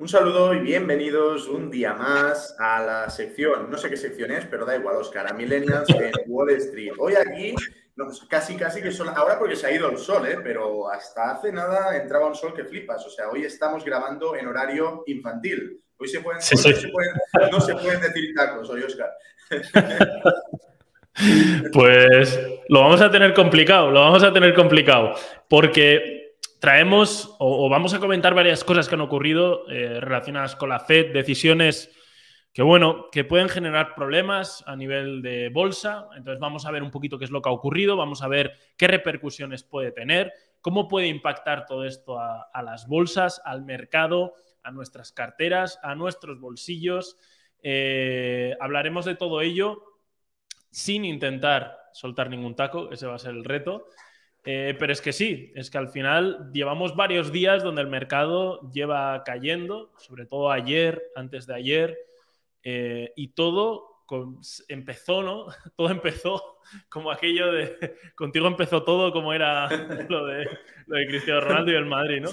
[0.00, 4.46] Un saludo y bienvenidos un día más a la sección, no sé qué sección es,
[4.46, 6.92] pero da igual, Oscar, a Millennials en Wall Street.
[6.98, 7.54] Hoy aquí,
[8.26, 10.38] casi, casi que son, ahora porque se ha ido el sol, ¿eh?
[10.42, 13.06] pero hasta hace nada entraba un sol que flipas.
[13.06, 15.82] O sea, hoy estamos grabando en horario infantil.
[15.98, 16.40] Hoy se pueden,
[17.52, 19.10] no se pueden decir tacos, hoy, Oscar.
[21.74, 25.12] Pues lo vamos a tener complicado, lo vamos a tener complicado,
[25.48, 26.19] porque
[26.60, 31.12] traemos o, vamos a comentar varias cosas que han ocurrido eh, relacionadas con la Fed,
[31.12, 31.90] decisiones
[32.52, 36.08] que, bueno, que pueden generar problemas a nivel de bolsa.
[36.16, 38.52] Entonces vamos a ver un poquito qué es lo que ha ocurrido, vamos a ver
[38.76, 44.70] qué repercusiones puede tener, cómo puede impactar todo esto a, las bolsas, al mercado, a
[44.70, 47.16] nuestras carteras, a nuestros bolsillos.
[47.62, 49.82] Eh, hablaremos de todo ello
[50.70, 53.86] sin intentar soltar ningún taco, ese va a ser el reto.
[54.44, 58.70] Eh, pero es que sí, es que al final llevamos varios días donde el mercado
[58.72, 61.98] lleva cayendo, sobre todo ayer, antes de ayer,
[62.62, 63.90] eh, y todo
[64.68, 65.46] empezó, ¿no?
[65.76, 67.76] Todo empezó como aquello de.
[68.14, 69.68] Contigo empezó todo como era
[70.08, 70.48] lo de,
[70.86, 72.30] lo de Cristiano Ronaldo y el Madrid, ¿no?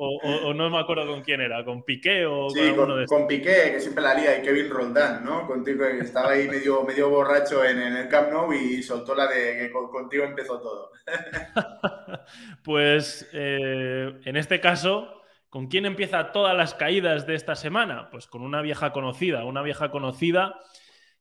[0.00, 3.80] O, no me acuerdo con quién era, con Piqué o sí, con, con, Piqué, que
[3.80, 5.44] siempre la lía, y Kevin Roldán, ¿no?
[5.44, 9.72] Contigo, estaba ahí medio, medio borracho en, el Camp Nou y soltó la de que
[9.72, 10.92] contigo empezó todo.
[12.62, 18.08] pues eh, en este caso, ¿con quién empieza todas las caídas de esta semana?
[18.08, 20.60] Pues con una vieja conocida, una vieja conocida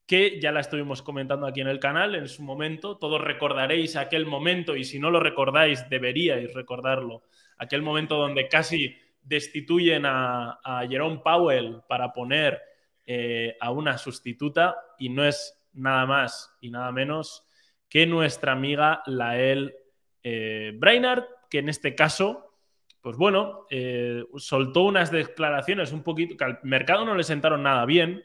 [0.06, 3.00] que ya la estuvimos comentando aquí en el canal en su momento.
[3.00, 7.24] Todos recordaréis aquel momento y si no lo recordáis, deberíais recordarlo
[7.58, 12.62] aquel momento donde casi destituyen a, Jerome Powell para poner
[13.06, 17.46] eh, a una sustituta y no es nada más y nada menos
[17.90, 19.74] que nuestra amiga Lael
[20.24, 22.54] eh, Brainard, que en este caso,
[23.02, 27.86] pues bueno, eh, soltó unas declaraciones un poquito que al mercado no le sentaron nada
[27.86, 28.24] bien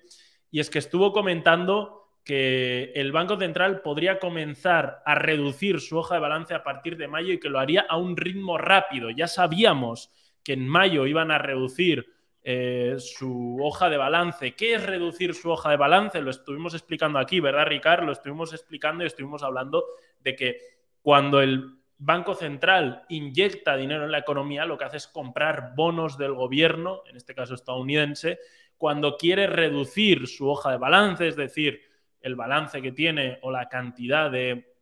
[0.51, 6.15] y es que estuvo comentando que el Banco Central podría comenzar a reducir su hoja
[6.15, 9.11] de balance a partir de mayo y que lo haría a un ritmo rápido.
[9.11, 10.11] Ya sabíamos
[10.45, 12.07] que en mayo iban a reducir
[12.45, 14.55] eh, su hoja de balance.
[14.55, 16.21] ¿Qué es reducir su hoja de balance?
[16.21, 18.07] Lo estuvimos explicando aquí, ¿verdad, Ricardo?
[18.07, 19.85] Lo estuvimos explicando y estuvimos hablando
[20.21, 20.59] de que
[21.03, 26.19] cuando el Banco Central inyecta dinero en la economía, lo que hace es comprar bonos
[26.19, 28.41] del gobierno, en este caso estadounidense,
[28.77, 31.92] cuando quiere reducir su hoja de balance, es decir,
[32.23, 34.73] el balance que tiene o la cantidad de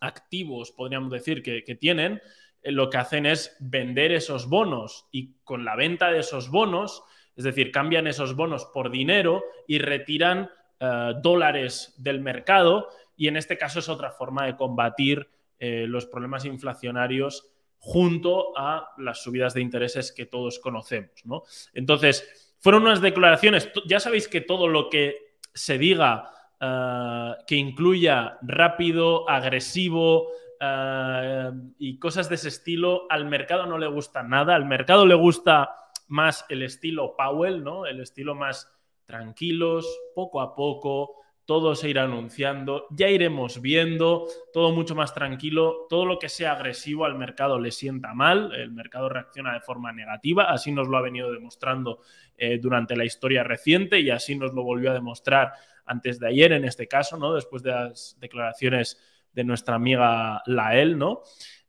[0.00, 2.20] activos, podríamos decir, que, tienen,
[2.62, 7.02] eh, lo que hacen es vender esos bonos y con la venta de esos bonos,
[7.36, 13.36] es decir, cambian esos bonos por dinero y retiran eh, dólares del mercado y en
[13.36, 15.28] este caso es otra forma de combatir
[15.58, 17.48] eh, los problemas inflacionarios
[17.78, 21.24] junto a las subidas de intereses que todos conocemos.
[21.24, 21.42] ¿no?
[21.72, 26.30] Entonces, fueron unas declaraciones, ya sabéis que todo lo que se diga
[26.64, 30.28] eh, que incluya rápido, agresivo
[30.60, 31.50] eh,
[31.80, 34.54] y cosas de ese estilo, al mercado no le gusta nada.
[34.54, 35.74] Al mercado le gusta
[36.06, 37.84] más el estilo Powell, ¿no?
[37.84, 38.72] El estilo más
[39.06, 45.86] tranquilos, poco a poco, todo se irá anunciando, ya iremos viendo, todo mucho más tranquilo,
[45.88, 49.92] todo lo que sea agresivo al mercado le sienta mal, el mercado reacciona de forma
[49.92, 52.00] negativa, así nos lo ha venido demostrando
[52.36, 55.52] eh, durante la historia reciente y así nos lo volvió a demostrar
[55.86, 57.34] antes de ayer, en este caso, ¿no?
[57.34, 58.98] Después de las declaraciones
[59.32, 61.22] de nuestra amiga Lael, ¿no?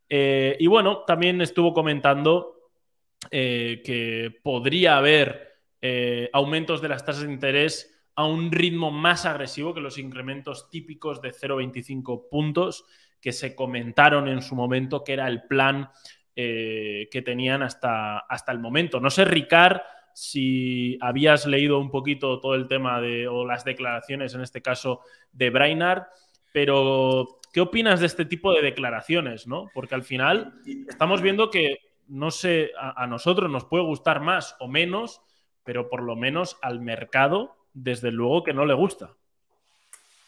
[0.09, 2.69] Eh, y bueno, también estuvo comentando
[3.31, 9.25] eh, que podría haber eh, aumentos de las tasas de interés a un ritmo más
[9.25, 12.85] agresivo que los incrementos típicos de 0,25 puntos
[13.19, 15.89] que se comentaron en su momento, que era el plan
[16.35, 18.99] que tenían hasta, hasta el momento.
[18.99, 19.81] No sé, Ricard,
[20.13, 25.01] si habías leído un poquito todo el tema de, o las declaraciones, en este caso,
[25.31, 26.03] de Brainard,
[26.51, 29.47] pero ¿qué opinas de este tipo de declaraciones?
[29.47, 29.69] ¿no?
[29.73, 34.67] Porque al final estamos viendo que, no sé, a, nosotros nos puede gustar más o
[34.67, 35.21] menos,
[35.63, 39.15] pero por lo menos al mercado, desde luego que no le gusta.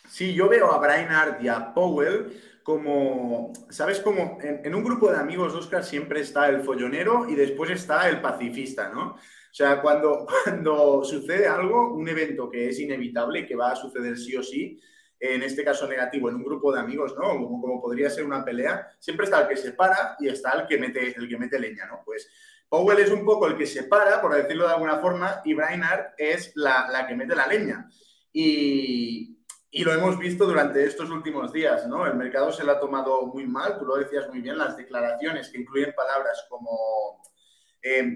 [0.09, 3.99] Sí, yo veo a Brainard y a Powell como, ¿sabes?
[3.99, 8.09] Como en, en, un grupo de amigos, Oscar, siempre está el follonero y después está
[8.09, 9.17] el pacifista, ¿no?
[9.55, 13.75] O sea, cuando, cuando sucede algo, un evento que es inevitable y que va a
[13.77, 14.77] suceder sí o sí,
[15.17, 17.29] en este caso negativo, en un grupo de amigos, ¿no?
[17.29, 20.77] Como, podría ser una pelea, siempre está el que se para y está el que
[20.77, 22.01] mete, el que mete leña, ¿no?
[22.03, 22.29] Pues
[22.67, 26.15] Powell es un poco el que se para, por decirlo de alguna forma, y Brainard
[26.17, 27.89] es la, la que mete la leña.
[28.33, 29.39] Y,
[29.71, 32.05] y, lo hemos visto durante estos últimos días, ¿no?
[32.05, 35.47] El mercado se lo ha tomado muy mal, tú lo decías muy bien, las declaraciones
[35.47, 37.21] que incluyen palabras como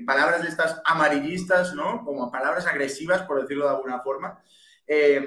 [0.06, 2.04] palabras de estas amarillistas, ¿no?
[2.04, 4.42] Como palabras agresivas, por decirlo de alguna forma,
[4.88, 5.26] eh,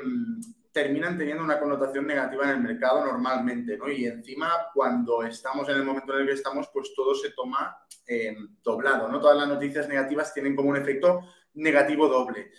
[0.73, 3.91] terminan teniendo una connotación negativa en el mercado normalmente, ¿no?
[3.91, 7.77] Y encima, cuando estamos en el momento en el que estamos, pues todo se toma
[8.63, 9.21] doblado, ¿no?
[9.21, 11.21] Todas las noticias negativas tienen como un efecto
[11.55, 12.51] negativo doble.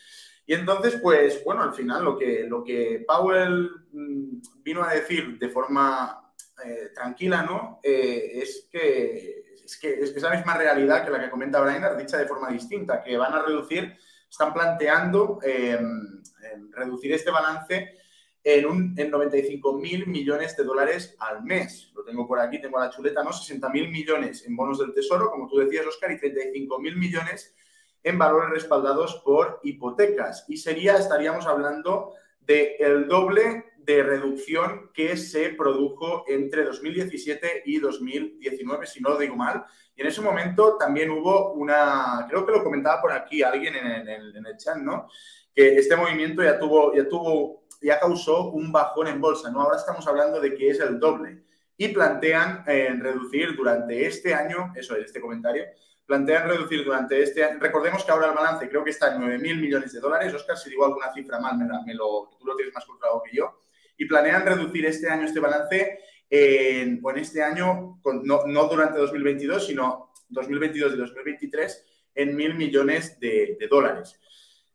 [0.45, 5.39] Y entonces, pues bueno, al final lo que, lo que Powell mm, vino a decir
[5.39, 6.31] de forma
[6.65, 7.79] eh, tranquila, ¿no?
[7.81, 12.17] Eh, es, que, es, que, es la misma realidad que la que comenta Brainerd, dicha
[12.17, 13.97] de forma distinta, que van a reducir,
[14.29, 16.21] están planteando em,
[16.51, 17.97] em, reducir este balance
[18.43, 21.91] en, un, en 95 mil millones de dólares al mes.
[21.95, 23.31] Lo tengo por aquí, tengo la chuleta, ¿no?
[23.31, 27.55] 60 mil millones en bonos del tesoro, como tú decías, Oscar, y 35 mil millones
[28.03, 30.45] en valores respaldados por hipotecas.
[30.49, 37.79] Y sería, estaríamos hablando del el doble de reducción que se produjo entre 2017 y
[37.79, 39.65] 2019, si no lo digo mal.
[39.95, 44.07] Y en ese momento también hubo una, creo que lo comentaba por aquí alguien en
[44.07, 45.07] el, en chat, ¿no?
[45.53, 49.61] Que este movimiento ya tuvo, ya tuvo, ya causó un bajón en bolsa, ¿no?
[49.61, 51.43] Ahora estamos hablando de que es el doble.
[51.77, 55.65] Y plantean eh, reducir durante este año, eso es este comentario,
[56.05, 57.59] plantean reducir durante este año.
[57.59, 60.33] Recordemos que ahora el balance creo que está en 9.000 millones de dólares.
[60.33, 63.59] Oscar, si digo alguna cifra mal, me, lo, tú lo tienes más controlado que yo.
[63.97, 65.99] Y planean reducir este año este balance
[66.29, 71.85] en, o en este año, no, durante 2022, sino 2022 y 2023,
[72.15, 74.19] en mil millones de, dólares.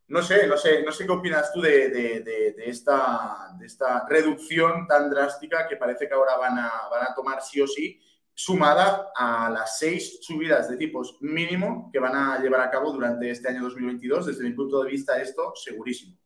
[0.06, 2.24] No sé, no sé, no sé qué opinas tú de,
[2.64, 7.42] esta, de esta reducción tan drástica que parece que ahora van a, van a tomar
[7.42, 8.00] sí o sí
[8.32, 13.28] sumada a las seis subidas de tipos mínimo que van a llevar a cabo durante
[13.28, 14.26] este año 2022.
[14.26, 16.16] Desde mi punto de vista, esto segurísimo.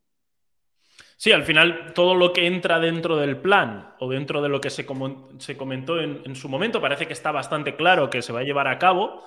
[1.22, 4.70] Sí, al final todo lo que entra dentro del plan o dentro de lo que
[4.70, 8.66] se, comentó en, su momento parece que está bastante claro que se va a llevar
[8.66, 9.22] a cabo.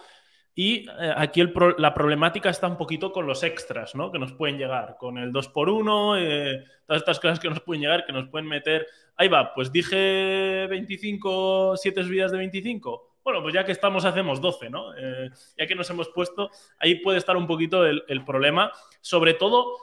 [0.53, 1.41] Y eh, aquí
[1.77, 4.11] la problemática está un poquito con los extras, ¿no?
[4.11, 8.05] Que nos pueden llegar, con el 2x1, eh, todas estas cosas que nos pueden llegar,
[8.05, 8.85] que nos pueden meter
[9.17, 13.15] ahí va, pues dije 25, 7 subidas de 25.
[13.23, 14.95] Bueno, pues ya que estamos, hacemos 12, ¿no?
[14.95, 18.71] Eh, ya que nos hemos puesto, ahí puede estar un poquito el, problema,
[19.01, 19.77] sobre todo,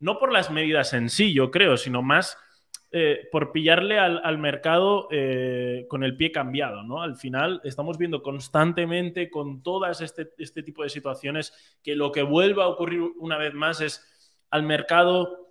[0.00, 2.36] no por las medidas en sí, yo creo, sino más
[2.92, 7.02] eh, por pillarle al, mercado eh, con el pie cambiado, ¿no?
[7.02, 11.52] Al final estamos viendo constantemente con todas este, este, tipo de situaciones
[11.84, 14.04] que lo que vuelva a ocurrir una vez más es
[14.50, 15.50] al mercado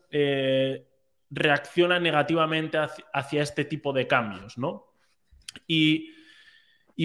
[1.30, 2.78] reacciona negativamente
[3.14, 4.88] hacia, este tipo de cambios, ¿no?
[5.68, 6.12] Y,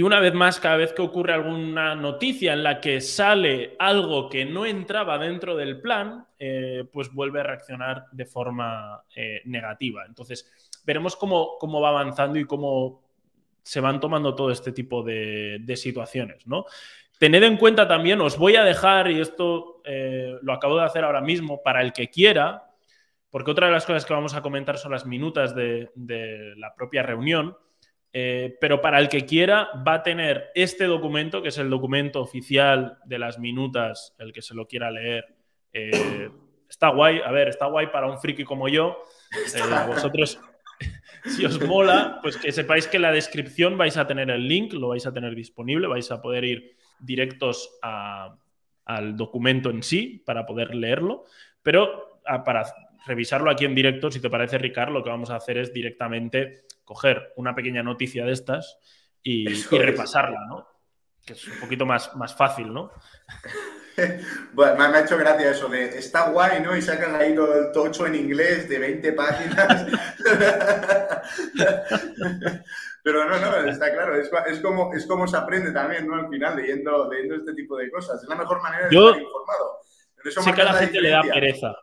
[0.02, 4.44] una vez más, cada vez que ocurre alguna noticia en la que sale algo que
[4.44, 10.04] no entraba dentro del plan, eh, pues vuelve a reaccionar de forma eh, negativa.
[10.06, 10.50] Entonces,
[10.84, 13.04] veremos cómo, cómo, va avanzando y cómo
[13.62, 16.66] se van tomando todo este tipo de, situaciones, ¿no?
[17.18, 21.04] Tened en cuenta también, os voy a dejar, y esto eh, lo acabo de hacer
[21.04, 22.70] ahora mismo, para el que quiera,
[23.30, 25.88] porque otra de las cosas que vamos a comentar son las minutas de,
[26.56, 27.56] la propia reunión,
[28.16, 32.20] eh, pero para el que quiera va a tener este documento, que es el documento
[32.20, 35.34] oficial de las minutas, el que se lo quiera leer.
[35.72, 36.30] Eh,
[36.70, 39.02] está guay, a ver, está guay para un friki como yo.
[39.32, 40.38] Eh, vosotros,
[41.24, 44.74] si os mola, pues que sepáis que en la descripción vais a tener el link,
[44.74, 50.46] lo vais a tener disponible, vais a poder ir directos al documento en sí para
[50.46, 51.24] poder leerlo,
[51.64, 52.64] pero ah, para
[53.06, 56.64] revisarlo aquí en directo, si te parece, Ricardo, lo que vamos a hacer es directamente
[56.84, 58.78] coger una pequeña noticia de estas
[59.22, 60.68] y, repasarla, ¿no?
[61.24, 62.90] Que es un poquito más, más fácil, ¿no?
[64.52, 66.76] bueno, me ha hecho gracia eso de está guay, ¿no?
[66.76, 69.86] Y sacan ahí todo el tocho en inglés de 20 páginas.
[73.02, 74.30] Pero no, no, está claro, es,
[74.60, 76.16] como, es como se aprende también, ¿no?
[76.16, 78.22] Al final, leyendo, leyendo este tipo de cosas.
[78.22, 79.78] Es la mejor manera de estar informado.
[80.24, 81.76] sé que a la gente le da pereza.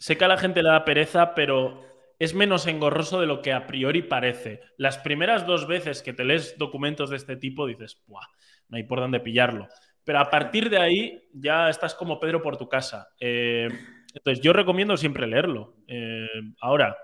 [0.00, 1.84] Sé que a la gente le da pereza, pero
[2.18, 4.62] es menos engorroso de lo que a priori parece.
[4.78, 8.26] Las primeras dos veces que te lees documentos de este tipo dices, ¡buah!
[8.70, 9.68] No hay por dónde pillarlo.
[10.02, 13.10] Pero a partir de ahí ya estás como Pedro por tu casa.
[13.20, 13.68] Eh,
[14.14, 15.76] entonces yo recomiendo siempre leerlo.
[15.86, 16.26] Eh,
[16.62, 16.96] ahora,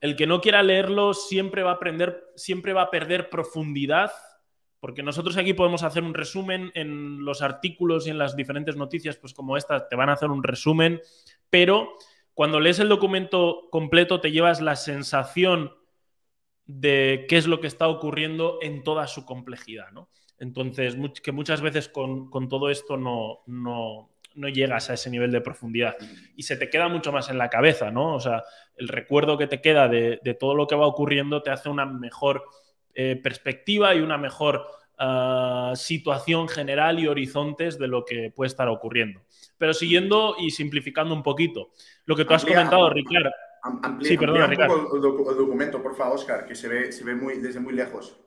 [0.00, 4.10] el que no quiera leerlo siempre va a aprender, siempre va a perder profundidad
[4.80, 9.16] porque nosotros aquí podemos hacer un resumen en los artículos y en las diferentes noticias,
[9.16, 11.00] pues como esta, te van a hacer un resumen,
[11.50, 11.96] pero
[12.32, 15.74] cuando lees el documento completo te llevas la sensación
[16.64, 20.08] de qué es lo que está ocurriendo en toda su complejidad, ¿no?
[20.38, 24.08] Entonces, que muchas veces con, todo esto no, no,
[24.48, 25.96] llegas a ese nivel de profundidad
[26.34, 28.14] y se te queda mucho más en la cabeza, ¿no?
[28.14, 28.42] O sea,
[28.76, 31.84] el recuerdo que te queda de, de todo lo que va ocurriendo te hace una
[31.84, 32.44] mejor
[33.02, 34.66] eh, perspectiva y una mejor
[34.98, 39.22] ah, situación general y horizontes de lo que puede estar ocurriendo.
[39.56, 41.70] Pero siguiendo y simplificando un poquito,
[42.04, 43.30] lo que tú has comentado, Ricardo.
[44.02, 44.94] sí, perdona, Ricardo.
[44.94, 48.20] el, documento, por favor, Oscar, que se ve, se ve muy, desde muy lejos.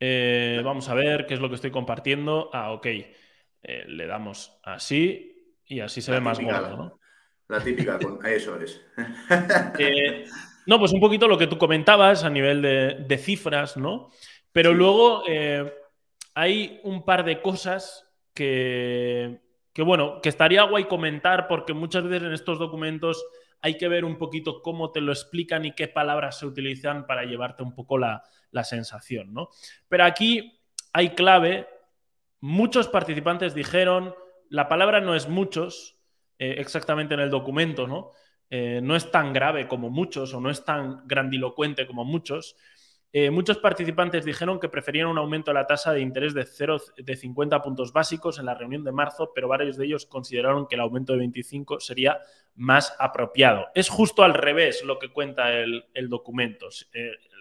[0.00, 2.48] Eh, vamos a ver qué es lo que estoy compartiendo.
[2.54, 2.86] Ah, ok.
[2.86, 7.00] Eh, le damos así y así se ve más gordo, ¿no?
[7.48, 8.80] La típica, con eso es.
[9.78, 10.24] Eh,
[10.66, 14.10] no, pues un poquito lo que tú comentabas a nivel de, cifras, ¿no?
[14.52, 15.22] Pero luego
[16.34, 18.04] hay un par de cosas
[18.34, 19.40] que,
[19.72, 23.24] que, bueno, que estaría guay comentar porque muchas veces en estos documentos
[23.62, 27.24] hay que ver un poquito cómo te lo explican y qué palabras se utilizan para
[27.24, 29.50] llevarte un poco la, la sensación, ¿no?
[29.88, 30.60] Pero aquí
[30.92, 31.68] hay clave.
[32.40, 34.14] Muchos participantes dijeron,
[34.48, 35.98] la palabra no es muchos,
[36.38, 38.12] eh, exactamente en el documento, ¿no?
[38.50, 42.56] Eh, no es tan grave como muchos o no es tan grandilocuente como muchos.
[43.12, 46.76] Eh, muchos participantes dijeron que preferían un aumento de la tasa de interés de, 0,
[46.98, 50.74] de 50 puntos básicos en la reunión de marzo, pero varios de ellos consideraron que
[50.74, 52.20] el aumento de 25 sería
[52.56, 53.66] más apropiado.
[53.74, 56.68] Es justo al revés lo que cuenta el, documento.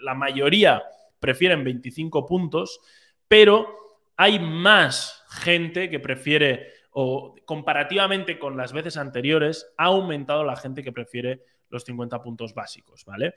[0.01, 0.83] la mayoría
[1.19, 2.79] prefieren 25 puntos,
[3.27, 3.67] pero
[4.15, 10.81] hay más gente que prefiere, o comparativamente con las veces anteriores, ha aumentado la gente
[10.81, 13.35] que prefiere los 50 puntos básicos, ¿vale?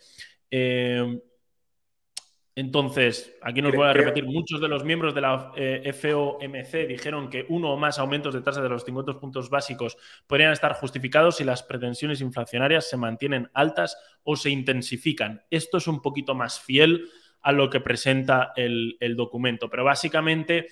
[0.48, 1.20] Eh,
[2.54, 7.30] entonces, aquí nos voy a repetir, muchos de los miembros de la eh, FOMC dijeron
[7.30, 9.96] que uno o más aumentos de tasa de los 50 puntos básicos
[10.28, 15.42] podrían estar justificados si las pretensiones inflacionarias se mantienen altas o se intensifican.
[15.50, 17.08] Esto es un poquito más fiel
[17.42, 19.70] a lo que presenta el, documento.
[19.70, 20.68] Pero básicamente,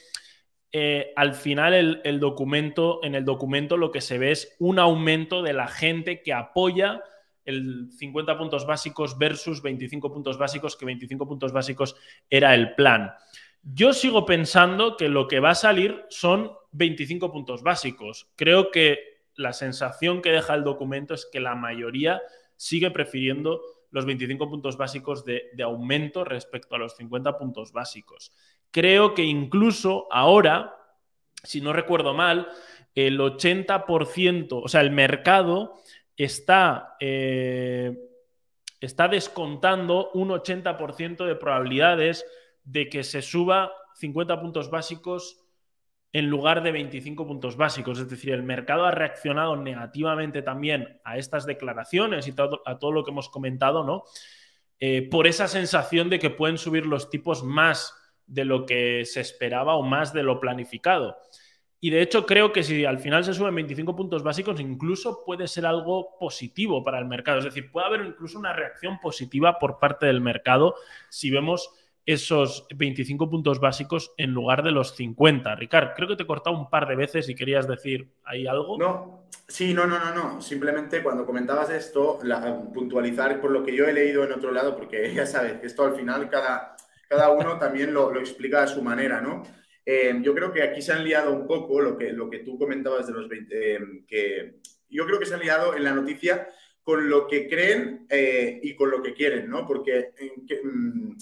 [0.73, 5.42] eh, al final, el, documento, en el documento lo que se ve es un aumento
[5.42, 7.02] de la gente que apoya
[7.44, 11.96] el 50 puntos básicos versus 25 puntos básicos, que 25 puntos básicos
[12.28, 13.12] era el plan.
[13.62, 18.28] Yo sigo pensando que lo que va a salir son 25 puntos básicos.
[18.37, 22.20] Creo que la sensación que deja el documento es que la mayoría
[22.56, 28.32] sigue prefiriendo los 25 puntos básicos de, aumento respecto a los 50 puntos básicos.
[28.70, 30.76] Creo que incluso ahora,
[31.42, 32.49] si no recuerdo mal,
[32.94, 35.75] el 80%, o sea, el mercado
[36.16, 37.96] está, eh,
[38.80, 42.25] está descontando un 80% de probabilidades
[42.64, 45.42] de que se suba 50 puntos básicos
[46.12, 47.99] en lugar de 25 puntos básicos.
[47.99, 53.04] Es decir, el mercado ha reaccionado negativamente también a estas declaraciones y a todo lo
[53.04, 54.04] que hemos comentado, ¿no?
[54.78, 57.94] Eh, por esa sensación de que pueden subir los tipos más
[58.26, 61.16] de lo que se esperaba o más de lo planificado.
[61.80, 65.47] Y de hecho creo que si al final se suben 25 puntos básicos, incluso puede
[65.47, 67.38] ser algo positivo para el mercado.
[67.38, 70.75] Es decir, puede haber incluso una reacción positiva por parte del mercado
[71.11, 71.71] si vemos
[72.06, 75.56] esos 25 puntos básicos en lugar de los 50.
[75.56, 78.78] Ricard, creo que te he cortado un par de veces y querías decir ahí algo.
[78.78, 80.40] No, sí, no, no, no, no.
[80.40, 82.21] Simplemente cuando comentabas esto,
[82.73, 85.97] puntualizar por lo que yo he leído en otro lado, porque ya sabes esto al
[85.97, 86.75] final cada,
[87.08, 89.42] cada uno también lo, explica a su manera, ¿no?
[89.84, 92.58] Eh, yo creo que aquí se han liado un poco lo que, lo que tú
[92.58, 96.48] comentabas de los 20, eh, que yo creo que se han liado en la noticia
[96.86, 99.66] con lo que creen eh, y con lo que quieren, ¿no?
[99.66, 100.12] Porque
[100.62, 101.12] mm,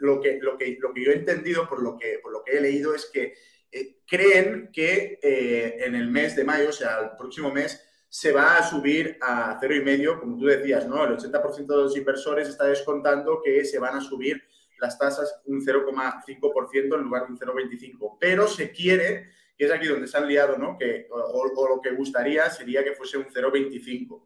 [0.00, 2.56] lo que, lo que, lo que yo he entendido por lo que, por lo que
[2.56, 3.34] he leído es que
[3.70, 8.32] eh, creen que eh, en el mes de mayo, o sea, el próximo mes, se
[8.32, 11.04] va a subir a cero y medio, como tú decías, ¿no?
[11.04, 14.42] El 80% de los inversores está descontando que se van a subir
[14.80, 18.16] las tasas un 0,5% en lugar de un 0,25%.
[18.18, 20.76] Pero se quiere, que es aquí donde se han liado, ¿no?
[20.78, 24.22] Que, o lo que gustaría sería que fuese un 0,25%.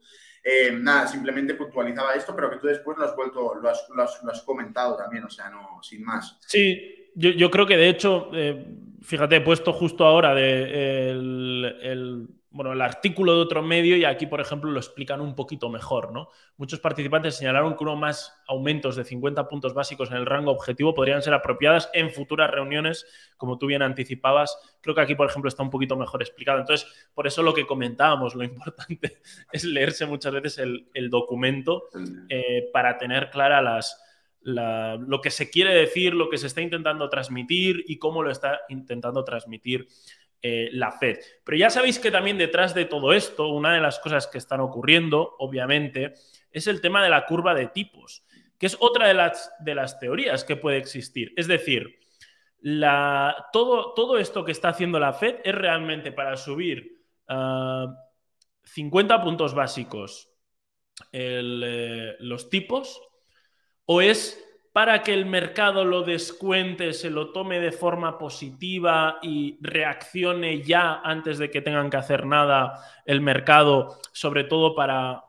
[0.46, 4.02] Eh, nada, simplemente puntualizaba esto, pero que tú después lo has vuelto, lo has, lo
[4.30, 6.38] has, comentado también, o sea, no, sin más.
[6.46, 8.66] Sí, yo, yo creo que de hecho, eh,
[9.00, 14.26] fíjate, he puesto justo ahora de el bueno, el artículo de otro medio y aquí,
[14.26, 16.28] por ejemplo, lo explican un poquito mejor, ¿no?
[16.56, 20.94] Muchos participantes señalaron que uno más aumentos de 50 puntos básicos en el rango objetivo
[20.94, 23.06] podrían ser apropiadas en futuras reuniones,
[23.36, 24.56] como tú bien anticipabas.
[24.80, 26.60] Creo que aquí, por ejemplo, está un poquito mejor explicado.
[26.60, 29.18] Entonces, por eso lo que comentábamos, lo importante
[29.50, 31.88] es leerse muchas veces el, documento
[32.28, 34.00] eh, para tener clara las,
[34.42, 38.60] lo que se quiere decir, lo que se está intentando transmitir y cómo lo está
[38.68, 39.88] intentando transmitir
[40.42, 41.18] eh, la Fed.
[41.44, 44.60] Pero ya sabéis que también detrás de todo esto, una de las cosas que están
[44.60, 46.14] ocurriendo, obviamente,
[46.50, 48.24] es el tema de la curva de tipos,
[48.58, 51.32] que es otra de las, de las teorías que puede existir.
[51.36, 51.98] Es decir,
[52.60, 59.22] la, todo, todo, esto que está haciendo la Fed es realmente para subir 50 ah,
[59.22, 60.30] puntos básicos
[61.12, 63.00] eh, los tipos
[63.86, 64.42] o es
[64.74, 71.00] para que el mercado lo descuente, se lo tome de forma positiva y reaccione ya
[71.04, 75.22] antes de que tengan que hacer nada el mercado, sobre todo para,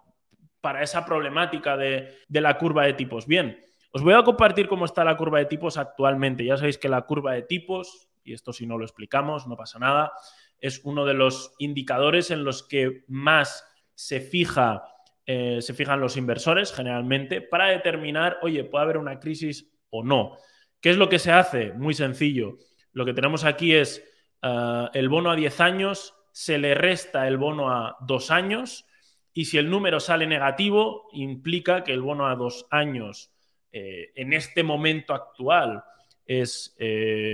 [0.61, 3.27] para esa problemática de, de la curva de tipos.
[3.27, 3.59] Bien,
[3.91, 6.43] os voy a compartir cómo está la curva de tipos actualmente.
[6.43, 9.77] Ya sabéis que la curva de tipos, y esto si no lo explicamos, no pasa
[9.77, 10.11] nada,
[10.57, 14.94] es uno de los indicadores en los que más se fija
[15.27, 20.37] eh, se fijan los inversores generalmente para determinar, oye, puede haber una crisis o no.
[20.79, 21.73] ¿Qué es lo que se hace?
[21.73, 22.57] Muy sencillo.
[22.91, 24.03] Lo que tenemos aquí es
[24.43, 28.85] eh, el bono a 10 años, se le resta el bono a 2 años
[29.33, 33.31] y si el número sale negativo, implica que el bono a 2 años
[33.71, 35.83] eh, en este momento actual
[36.27, 36.75] es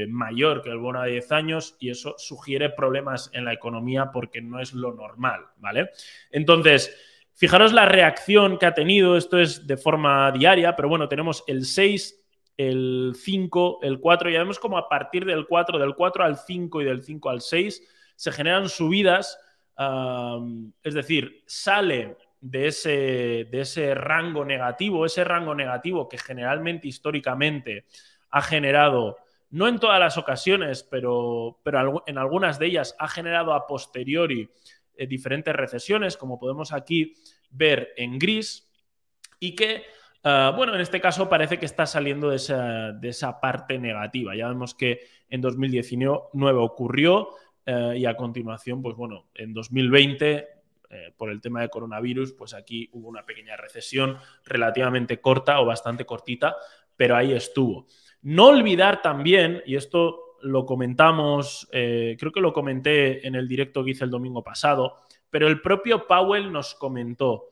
[0.10, 4.42] mayor que el bono a 10 años y eso sugiere problemas en la economía porque
[4.42, 5.92] no es lo normal, ¿vale?
[6.30, 6.94] Entonces,
[7.34, 11.66] Fijaros la reacción que ha tenido, esto es de forma diaria, pero bueno, tenemos el
[11.66, 12.22] 6,
[12.58, 16.82] el 5, el 4, ya vemos como a partir del 4, del 4 al 5
[16.82, 17.82] y del 5 al 6
[18.22, 19.40] se generan subidas,
[20.84, 27.86] es decir, sale de ese, de ese rango negativo, ese rango negativo que generalmente históricamente
[28.30, 29.18] ha generado,
[29.50, 34.48] no en todas las ocasiones, pero, pero en algunas de ellas ha generado a posteriori
[35.08, 37.14] diferentes recesiones, como podemos aquí
[37.50, 38.68] ver en gris,
[39.40, 39.84] y que,
[40.24, 42.38] ah, bueno, en este caso parece que está saliendo de
[43.10, 44.36] esa, parte negativa.
[44.36, 47.30] Ya vemos que en 2019 ocurrió
[47.66, 50.48] eh, y a continuación, pues bueno, en 2020
[50.94, 55.66] eh, por el tema de coronavirus, pues aquí hubo una pequeña recesión relativamente corta o
[55.66, 56.58] bastante cortita,
[56.96, 57.88] pero ahí estuvo.
[58.22, 63.84] No olvidar también, y esto lo comentamos, eh, creo que lo comenté en el directo
[63.84, 64.98] que hice el domingo pasado,
[65.30, 67.50] pero el propio Powell nos comentó,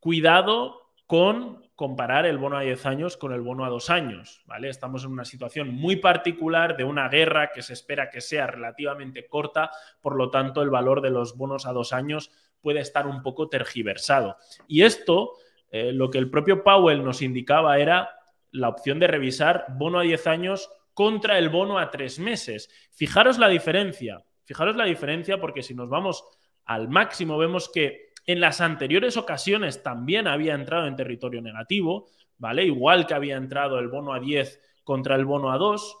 [0.00, 4.68] cuidado con comparar el bono a 10 años con el bono a 2 años, ¿vale?
[4.68, 9.26] Estamos en una situación muy particular de una guerra que se espera que sea relativamente
[9.26, 9.70] corta,
[10.00, 12.30] por lo tanto el valor de los bonos a 2 años
[12.60, 14.36] puede estar un poco tergiversado.
[14.68, 15.32] Y esto,
[15.70, 18.10] eh, lo que el propio Powell nos indicaba era
[18.52, 22.68] la opción de revisar bono a 10 años contra el bono a tres meses.
[22.92, 26.24] Fijaros la diferencia, fijaros la diferencia porque si nos vamos
[26.64, 32.64] al máximo vemos que en las anteriores ocasiones también había entrado en territorio negativo, ¿vale?
[32.64, 35.96] Igual que había entrado el bono a 10 contra el bono a 2,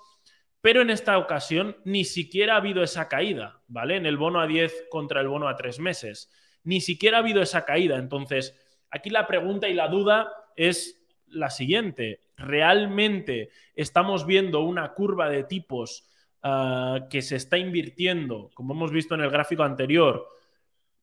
[0.60, 3.96] pero en esta ocasión ni siquiera ha habido esa caída, ¿vale?
[3.96, 6.30] En el bono a 10 contra el bono a tres meses.
[6.62, 7.98] Ni siquiera ha habido esa caída.
[7.98, 8.56] Entonces,
[8.88, 15.44] aquí la pregunta y la duda es la siguiente realmente estamos viendo una curva de
[15.44, 16.08] tipos
[16.42, 20.28] ah, que se está invirtiendo, como hemos visto en el gráfico anterior,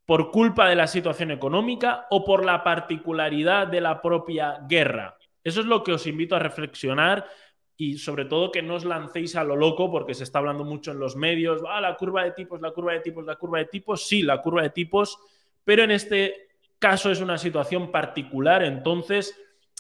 [0.06, 5.18] por culpa de la situación económica o por la particularidad de la propia guerra.
[5.44, 7.26] Eso es lo que os invito a reflexionar
[7.78, 10.92] y sobre todo que no os lancéis a lo loco porque se está hablando mucho
[10.92, 13.66] en los medios, ah, la curva de tipos, la curva de tipos, la curva de
[13.66, 15.18] tipos, sí, la curva de tipos,
[15.64, 16.50] pero en este
[16.80, 19.40] caso es una situación particular, entonces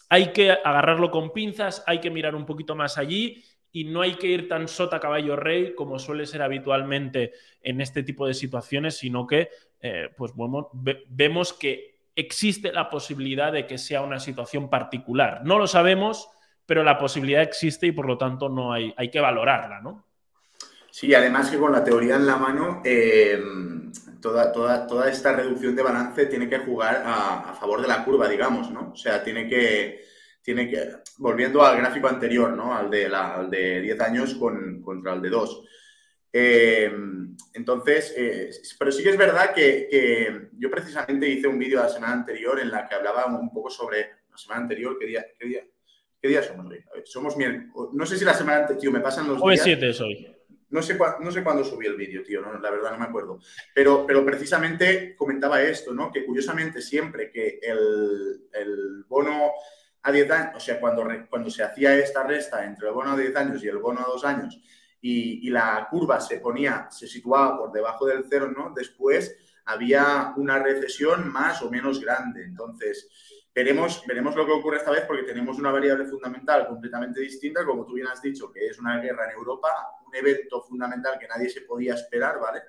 [0.10, 4.16] hay que agarrarlo con pinzas, hay que mirar un poquito más allí y no hay
[4.16, 8.98] que ir tan sota caballo rey como suele ser habitualmente en este tipo de situaciones,
[8.98, 10.34] sino que eh, pues
[11.08, 15.42] vemos que existe la posibilidad de que sea una situación particular.
[15.46, 16.30] No lo sabemos,
[16.66, 20.09] pero la posibilidad existe y por lo tanto no hay, hay que valorarla, ¿no?
[20.92, 23.40] Sí, además que con la teoría en la mano, eh,
[24.22, 28.28] toda, toda, toda, esta reducción de balance tiene que jugar a, favor de la curva,
[28.28, 28.92] digamos, ¿no?
[28.94, 30.04] O sea, tiene que,
[30.42, 32.76] tiene que volviendo al gráfico anterior, ¿no?
[32.76, 35.66] Al de, la, de 10 años con, contra el de 2.
[36.32, 36.92] Eh,
[37.54, 42.14] entonces, eh, pero sí que es verdad que, yo precisamente hice un vídeo la semana
[42.14, 45.64] anterior en la que hablaba un poco sobre la semana anterior, ¿qué día, qué día,
[46.22, 46.84] qué día somos hoy?
[47.06, 47.36] somos
[47.94, 49.64] no sé si la semana anterior, tío, me pasan los días.
[49.64, 50.39] 7 es hoy.
[50.70, 53.40] No sé, no sé cuándo subí el vídeo, tío, la verdad no me acuerdo.
[53.74, 56.12] Pero, pero precisamente comentaba esto, ¿no?
[56.12, 59.52] Que curiosamente siempre que el, el bono
[60.04, 63.18] a 10 años, o sea, cuando, cuando se hacía esta resta entre el bono a
[63.18, 64.60] 10 años y el bono a 2 años
[65.02, 68.74] y, y, la curva se ponía, se situaba por debajo del cero, ¿no?
[68.76, 69.38] Después
[69.70, 72.44] había una recesión más o menos grande.
[72.44, 73.10] Entonces,
[73.54, 77.86] Veremos, veremos lo que ocurre esta vez porque tenemos una variable fundamental completamente distinta, como
[77.86, 79.70] tú bien has dicho, que es una guerra en Europa,
[80.08, 82.62] un evento fundamental que nadie se podía esperar, ¿vale?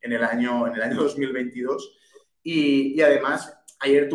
[0.00, 1.98] En el año, en el año 2022.
[2.42, 4.08] Y, y además, ayer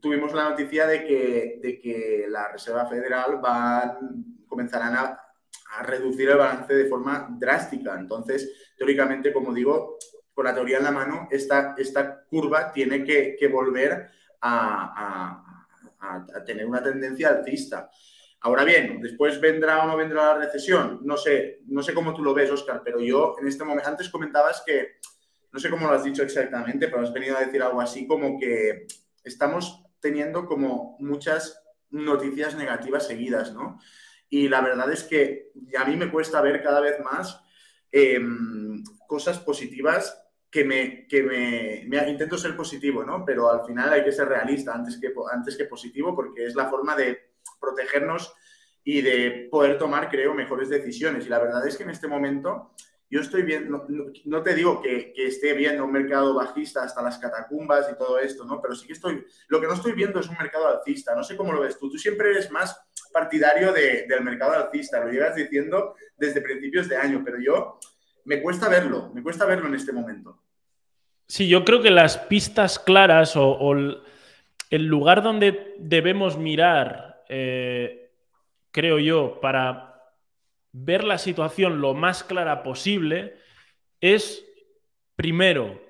[0.00, 3.98] tuvimos la noticia de que, de que la Reserva Federal va,
[4.46, 5.20] comenzarán a,
[5.72, 7.98] a reducir el balance de forma drástica.
[7.98, 9.98] Entonces, teóricamente, como digo,
[10.34, 15.46] con la teoría en la mano, esta, esta curva tiene que, volver a,
[16.00, 17.88] a, a, tener una tendencia alcista.
[18.40, 21.00] Ahora bien, después vendrá o no vendrá la recesión.
[21.02, 24.10] No sé, no sé cómo tú lo ves, Oscar, pero yo en este momento, antes
[24.10, 24.98] comentabas que,
[25.52, 28.38] no sé cómo lo has dicho exactamente, pero has venido a decir algo así como
[28.38, 28.86] que
[29.22, 33.78] estamos teniendo como muchas noticias negativas seguidas, ¿no?
[34.28, 37.40] Y la verdad es que a mí me cuesta ver cada vez más
[37.92, 40.23] em, cosas positivas
[40.54, 43.24] que me, que me, intento ser positivo, ¿no?
[43.24, 46.70] Pero al final hay que ser realista antes que, antes que positivo porque es la
[46.70, 48.32] forma de protegernos
[48.84, 51.26] y de poder tomar, creo, mejores decisiones.
[51.26, 52.70] Y la verdad es que en este momento
[53.10, 53.84] yo estoy viendo,
[54.26, 58.44] no, te digo que, esté viendo un mercado bajista hasta las catacumbas y todo esto,
[58.44, 58.62] ¿no?
[58.62, 61.16] Pero sí que estoy, lo que no estoy viendo es un mercado alcista.
[61.16, 61.90] No sé cómo lo ves tú.
[61.90, 62.80] Tú siempre eres más
[63.12, 67.80] partidario del mercado alcista, lo llevas diciendo desde principios de año, pero yo
[68.24, 70.43] me cuesta verlo, me cuesta verlo en este momento.
[71.26, 78.10] Sí, yo creo que las pistas claras o, el lugar donde debemos mirar, eh,
[78.70, 79.94] creo yo, para
[80.72, 83.36] ver la situación lo más clara posible
[84.00, 84.44] es,
[85.14, 85.80] primero,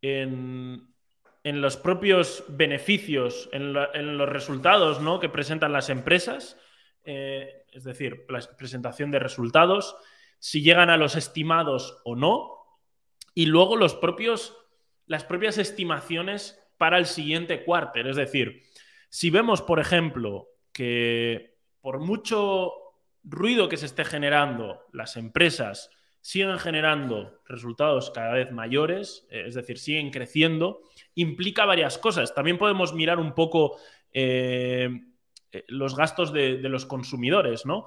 [0.00, 0.88] en,
[1.44, 5.20] los propios beneficios, en, los resultados ¿no?
[5.20, 6.58] que presentan las empresas,
[7.04, 9.96] eh, es decir, la presentación de resultados,
[10.38, 12.56] si llegan a los estimados o no,
[13.34, 14.56] y luego los propios,
[15.12, 18.06] las propias estimaciones para el siguiente cuarter.
[18.06, 18.62] Es decir,
[19.10, 22.72] si vemos, por ejemplo, que por mucho
[23.22, 25.90] ruido que se esté generando, las empresas
[26.22, 30.80] siguen generando resultados cada vez mayores, eh, es decir, siguen creciendo,
[31.14, 32.34] implica varias cosas.
[32.34, 33.76] También podemos mirar un poco
[34.14, 34.88] eh,
[35.52, 37.84] eh, los gastos de, los consumidores, ¿no?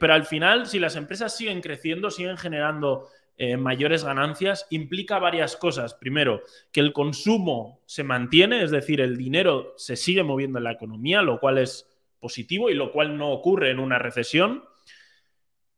[0.00, 3.10] pero al final, si las empresas siguen creciendo, siguen generando
[3.58, 5.94] mayores ganancias, implica varias cosas.
[5.94, 10.72] Primero, que el consumo se mantiene, es decir, el dinero se sigue moviendo en la
[10.72, 11.88] economía, lo cual es
[12.24, 14.64] positivo y lo cual no ocurre en una recesión.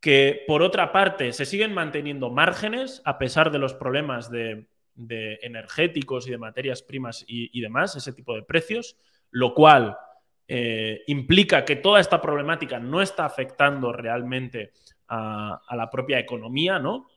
[0.00, 6.28] Que por otra parte se siguen manteniendo márgenes a pesar de los problemas de, energéticos
[6.28, 8.96] y de materias primas y, demás, ese tipo de precios,
[9.32, 9.98] lo cual
[10.46, 14.70] eh, implica que toda esta problemática no está afectando realmente
[15.08, 17.08] a, la propia economía, ¿no?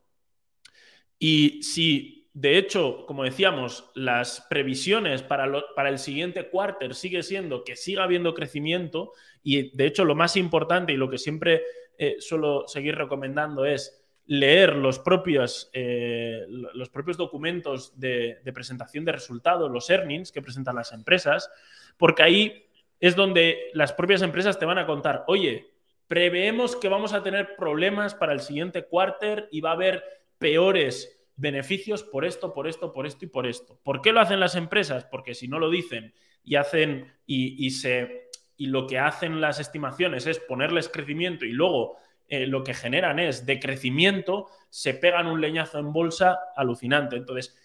[1.19, 7.65] Y si de hecho, como decíamos, las previsiones para, para el siguiente cuarter sigue siendo
[7.65, 9.11] que siga habiendo crecimiento
[9.43, 11.63] y de hecho lo más importante y lo que siempre
[11.97, 19.03] eh, suelo seguir recomendando es leer los propios, eh, los propios documentos de, de, presentación
[19.03, 21.51] de resultados, los earnings que presentan las empresas,
[21.97, 22.65] porque ahí
[22.99, 25.71] es donde las propias empresas te van a contar, oye,
[26.07, 30.03] preveemos que vamos a tener problemas para el siguiente cuarter y va a haber
[30.39, 33.79] peores beneficios por esto, por esto, por esto y por esto.
[33.83, 35.05] ¿Por qué lo hacen las empresas?
[35.05, 40.27] Porque si no lo dicen y hacen y, se y lo que hacen las estimaciones
[40.27, 41.97] es ponerles crecimiento y luego
[42.27, 47.15] eh, lo que generan es decrecimiento, se pegan un leñazo en bolsa alucinante.
[47.15, 47.57] Entonces,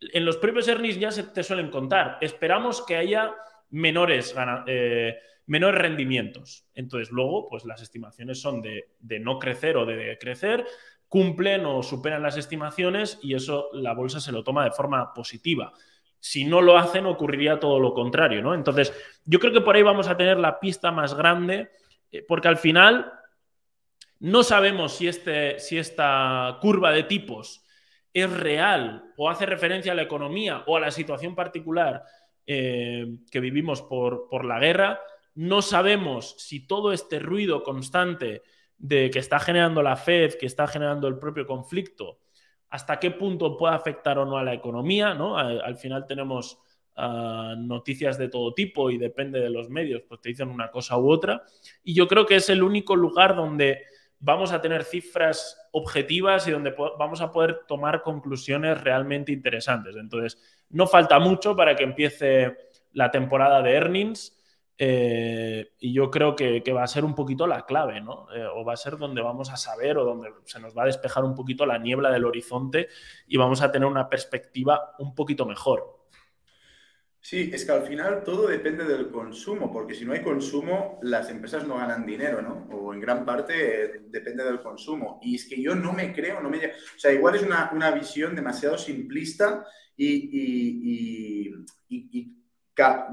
[0.00, 2.18] en los propios earnings ya se te suelen contar.
[2.20, 3.34] Esperamos que haya
[3.70, 4.34] menores,
[4.66, 6.68] eh, menores rendimientos.
[6.74, 10.66] Entonces, luego, pues las estimaciones son de, de no crecer o de crecer
[11.14, 15.72] cumplen o superan las estimaciones y eso la bolsa se lo toma de forma positiva.
[16.18, 18.52] Si no lo hacen, ocurriría todo lo contrario, ¿no?
[18.52, 18.92] Entonces,
[19.24, 21.70] yo creo que por ahí vamos a tener la pista más grande,
[22.10, 23.12] eh, porque al final
[24.18, 27.64] no sabemos si, este, si esta curva de tipos
[28.12, 32.02] es real o hace referencia a la economía o a la situación particular
[32.44, 35.00] eh, que vivimos por, por la guerra.
[35.36, 38.42] No sabemos si todo este ruido constante
[38.78, 42.20] de que está generando la Fed, que está generando el propio conflicto,
[42.70, 45.38] hasta qué punto puede afectar o no a la economía, ¿no?
[45.38, 46.58] Al, final tenemos
[46.96, 50.98] ah, noticias de todo tipo y depende de los medios, pues te dicen una cosa
[50.98, 51.44] u otra.
[51.84, 53.82] Y yo creo que es el único lugar donde
[54.18, 59.96] vamos a tener cifras objetivas y donde vamos a poder tomar conclusiones realmente interesantes.
[59.96, 62.56] Entonces, no falta mucho para que empiece
[62.92, 64.33] la temporada de earnings.
[64.76, 68.26] Eh, y yo creo que, va a ser un poquito la clave, ¿no?
[68.34, 70.86] Eh, o va a ser donde vamos a saber o donde se nos va a
[70.86, 72.88] despejar un poquito la niebla del horizonte
[73.28, 76.00] y vamos a tener una perspectiva un poquito mejor.
[77.20, 81.30] Sí, es que al final todo depende del consumo, porque si no hay consumo, las
[81.30, 82.68] empresas no ganan dinero, ¿no?
[82.76, 85.20] O en gran parte depende del consumo.
[85.22, 86.58] Y es que yo no me creo, no me...
[86.58, 89.64] O sea, igual es una, visión demasiado simplista
[89.96, 91.48] y,
[91.88, 92.43] y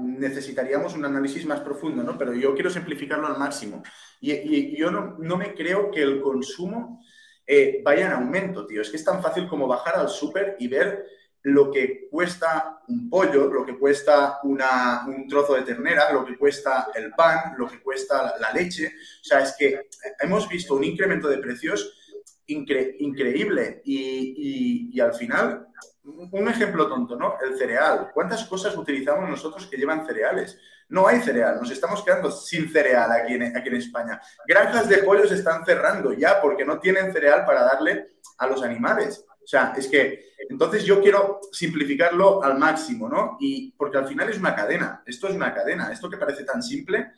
[0.00, 2.18] necesitaríamos un análisis más profundo, ¿no?
[2.18, 3.82] Pero yo quiero simplificarlo al máximo.
[4.20, 7.02] Y, yo no, me creo que el consumo
[7.46, 8.82] eh, vaya en aumento, tío.
[8.82, 11.04] Es que es tan fácil como bajar al súper y ver
[11.44, 16.88] lo que cuesta un pollo, lo que cuesta un trozo de ternera, lo que cuesta
[16.94, 18.86] el pan, lo que cuesta la, leche.
[18.86, 19.88] O sea, es que
[20.20, 21.98] hemos visto un incremento de precios
[22.46, 25.66] increíble y, al final,
[26.04, 27.36] un ejemplo tonto, ¿no?
[27.44, 28.10] El cereal.
[28.12, 30.58] ¿Cuántas cosas utilizamos nosotros que llevan cereales?
[30.88, 34.20] No hay cereal, nos estamos quedando sin cereal aquí en, aquí en España.
[34.46, 39.24] Granjas de pollos están cerrando ya porque no tienen cereal para darle a los animales.
[39.28, 43.36] O sea, es que entonces yo quiero simplificarlo al máximo, ¿no?
[43.40, 46.62] Y porque al final es una cadena, esto es una cadena, esto que parece tan
[46.62, 47.12] simple,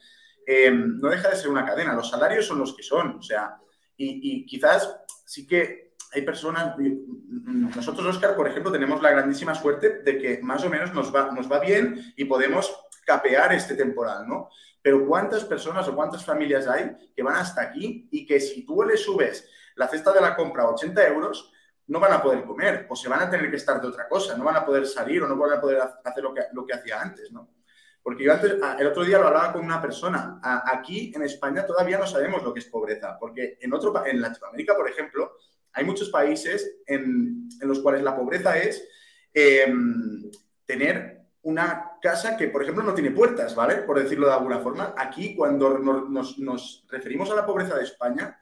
[0.47, 3.57] eh, no deja de ser una cadena, los salarios son los que son, o sea,
[3.97, 5.84] y, quizás sí que
[6.15, 10.95] hay personas, nosotros, Oscar, por ejemplo, tenemos la grandísima suerte de que más o menos
[10.95, 12.75] nos va, nos va bien y podemos
[13.05, 14.49] capear este temporal, ¿no?
[14.81, 18.83] Pero ¿cuántas personas o cuántas familias hay que van hasta aquí y que si tú
[18.83, 21.53] le subes la cesta de la compra a 80 euros,
[21.87, 24.37] no van a poder comer o se van a tener que estar de otra cosa,
[24.37, 26.75] no van a poder salir o no van a poder hacer lo que, lo que
[26.75, 27.51] hacía antes, ¿no?
[28.03, 30.39] Porque yo antes, el otro día lo hablaba con una persona.
[30.43, 34.77] Aquí en España todavía no sabemos lo que es pobreza, porque en, otro, en Latinoamérica,
[34.77, 35.39] por ejemplo,
[35.75, 38.87] hay muchos países en, los cuales la pobreza es
[39.33, 40.31] em,
[40.65, 43.77] tener una casa que, por ejemplo, no tiene puertas, ¿vale?
[43.77, 44.95] Por decirlo de alguna forma.
[44.97, 48.39] Aquí, cuando nos, referimos a la pobreza de España,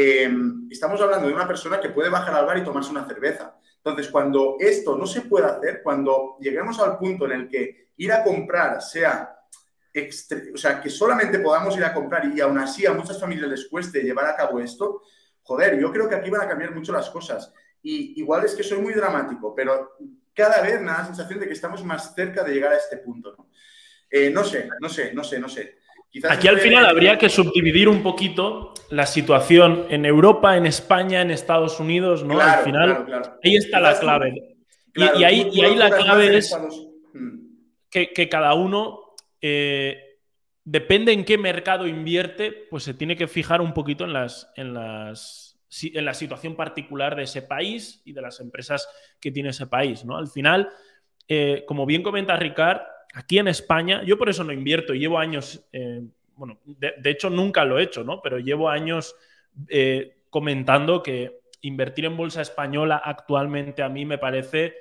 [0.00, 3.58] Em, estamos hablando de una persona que puede bajar al bar y tomarse una cerveza.
[3.78, 8.12] Entonces, cuando esto no se puede hacer, cuando lleguemos al punto en el que ir
[8.12, 9.36] a comprar sea,
[10.54, 13.68] o sea, que solamente podamos ir a comprar y aún así a muchas familias les
[13.68, 15.02] cueste llevar a cabo esto,
[15.48, 17.54] joder, yo creo que aquí van a cambiar mucho las cosas.
[17.82, 19.96] Y igual es que soy muy dramático, pero
[20.34, 22.98] cada vez me da la sensación de que estamos más cerca de llegar a este
[22.98, 23.34] punto.
[23.34, 23.46] no
[24.10, 25.78] eh, sé, no sé, no sé, no sé.
[26.28, 31.30] Aquí al final habría que subdividir un poquito la situación en Europa, en España, en
[31.30, 32.40] Estados Unidos, ¿no?
[32.40, 33.06] al final,
[33.42, 34.56] ahí está la clave.
[34.94, 36.54] y, ahí, y, ahí, la clave es
[37.14, 37.38] mm.
[37.90, 40.07] que, cada uno, eh,
[40.70, 44.74] depende en qué mercado invierte, pues se tiene que fijar un poquito en, las, en,
[44.74, 48.86] las, en la situación particular de ese país y de las empresas
[49.18, 50.18] que tiene ese país, ¿no?
[50.18, 50.68] Al final,
[51.26, 52.82] eh, como bien comenta Ricard,
[53.14, 56.02] aquí en España, yo por eso no invierto, llevo años, eh,
[56.34, 58.20] bueno, de, hecho nunca lo he hecho, ¿no?
[58.20, 59.16] Pero llevo años
[59.68, 64.74] eh, comentando que invertir en bolsa española actualmente a mí me parece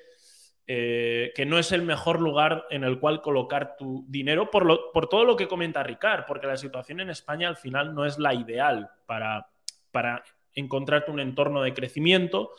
[0.68, 5.08] eh, que no es el mejor lugar en el cual colocar tu dinero por, por
[5.08, 8.34] todo lo que comenta Ricard, porque la situación en España al final no es la
[8.34, 9.50] ideal para,
[9.92, 12.52] para encontrarte un entorno de crecimiento.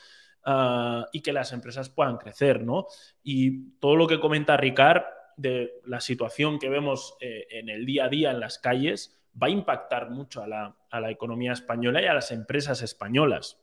[0.51, 2.87] Ah, y que las empresas puedan crecer, ¿no?
[3.23, 5.03] Y todo lo que comenta Ricard
[5.37, 9.49] de la situación que vemos eh, en el día a día en las calles va
[9.49, 13.61] a impactar mucho a la, economía española y a las empresas españolas.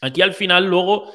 [0.00, 1.12] Aquí al final luego,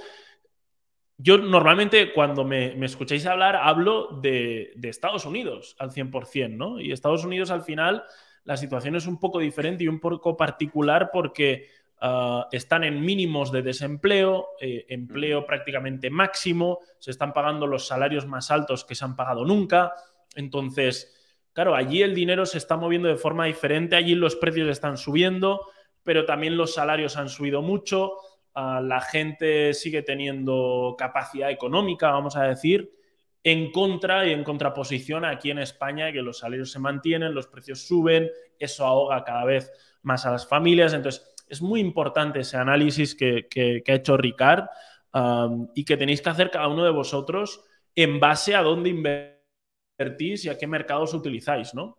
[1.20, 6.80] yo normalmente cuando me, escucháis hablar hablo de, Estados Unidos al 100%, ¿no?
[6.80, 8.04] Y Estados Unidos al final
[8.46, 11.68] la situación es un poco diferente y un poco particular porque
[12.02, 18.26] Ah, están en mínimos de desempleo, eh, empleo prácticamente máximo, se están pagando los salarios
[18.26, 19.94] más altos que se han pagado nunca.
[20.36, 21.14] Entonces,
[21.52, 25.66] claro, allí el dinero se está moviendo de forma diferente, allí los precios están subiendo,
[26.04, 28.14] pero también los salarios han subido mucho,
[28.60, 32.92] ah, la gente sigue teniendo capacidad económica, vamos a decir,
[33.44, 37.88] en contra y en contraposición aquí en España, que los salarios se mantienen, los precios
[37.88, 40.94] suben, eso ahoga cada vez más a las familias.
[40.94, 44.66] Entonces, es muy importante ese análisis que, ha hecho Ricard
[45.74, 47.64] y que tenéis que hacer cada uno de vosotros
[47.96, 51.99] en base a dónde invertís y a qué mercados utilizáis, ¿no?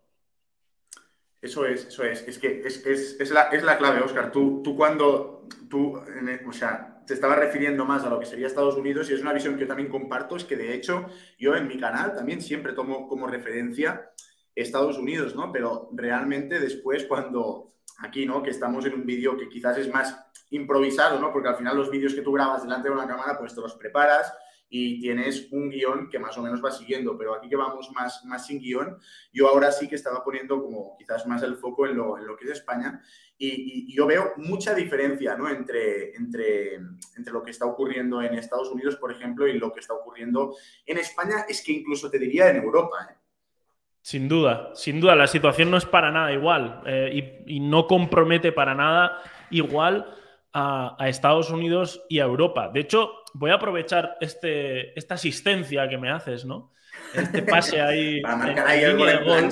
[1.41, 2.27] Eso es, eso es.
[2.27, 4.31] Es que es, la, clave, Oscar.
[4.31, 5.99] Tú, tú cuando, tú,
[6.47, 9.33] o sea, te estaba refiriendo más a lo que sería Estados Unidos y es una
[9.33, 11.07] visión que yo también comparto, es que de hecho
[11.39, 14.11] yo en mi canal también siempre tomo como referencia
[14.55, 15.51] Estados Unidos, ¿no?
[15.51, 18.43] Pero realmente después cuando, aquí, ¿no?
[18.43, 20.15] Que estamos en un vídeo que quizás es más
[20.51, 21.33] improvisado, ¿no?
[21.33, 23.73] Porque al final los vídeos que tú grabas delante de una cámara, pues te los
[23.75, 24.31] preparas
[24.73, 28.23] y tienes un guion que más o menos va siguiendo, pero aquí que vamos más,
[28.23, 28.97] más sin guion,
[29.33, 32.37] yo ahora sí que estaba poniendo como quizás más el foco en lo, en lo
[32.37, 33.01] que es España
[33.37, 35.49] y, yo veo mucha diferencia ¿no?
[35.49, 36.75] entre, entre,
[37.17, 40.55] entre lo que está ocurriendo en Estados Unidos, por ejemplo, y lo que está ocurriendo
[40.85, 43.09] en España, es que incluso te diría en Europa.
[43.09, 43.15] ¿eh?
[44.01, 48.51] Sin duda, sin duda, la situación no es para nada igual eh, y, no compromete
[48.51, 50.15] para nada igual
[50.53, 52.69] a, Estados Unidos y a Europa.
[52.73, 56.71] De hecho, voy a aprovechar este, esta asistencia que me haces, ¿no?
[57.13, 58.21] Este pase ahí.
[58.21, 59.49] para marcar ahí el gol ¿eh?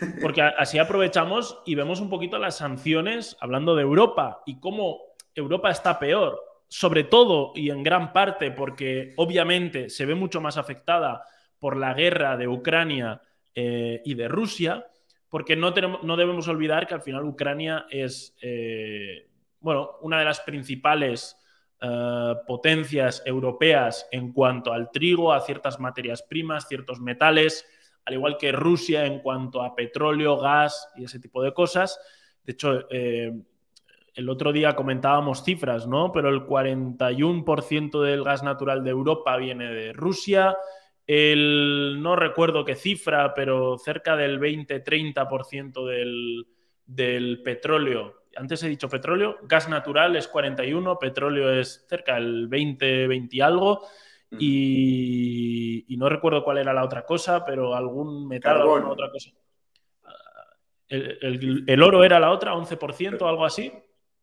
[0.22, 5.00] Porque así aprovechamos y vemos un poquito las sanciones, hablando de Europa y cómo
[5.34, 6.40] Europa está peor.
[6.68, 11.22] sobre todo y en gran parte porque obviamente se ve mucho más afectada
[11.60, 13.22] por la guerra de Ucrania
[13.54, 14.86] eh, y de Rusia,
[15.28, 19.28] porque no, tenemos, no, debemos olvidar que al final Ucrania es, eh,
[19.60, 21.36] bueno, una de las principales
[21.80, 27.66] eh, potencias europeas en cuanto al trigo, a ciertas materias primas, ciertos metales,
[28.04, 31.98] al igual que Rusia en cuanto a petróleo, gas y ese tipo de cosas.
[32.44, 32.86] De hecho,
[34.16, 36.10] el otro día comentábamos cifras, ¿no?
[36.10, 40.56] Pero el 41% del gas natural de Europa viene de Rusia.
[41.06, 46.46] El, no recuerdo qué cifra, pero cerca del 20-30% del,
[46.86, 48.22] del petróleo.
[48.36, 53.40] Antes he dicho petróleo, gas natural es 41, petróleo es cerca del 20, 20 y
[53.40, 53.86] algo.
[54.38, 59.30] Y, no recuerdo cuál era la otra cosa, pero algún metal, o alguna otra cosa.
[60.88, 63.72] El, el, oro era la otra, 11%, algo así.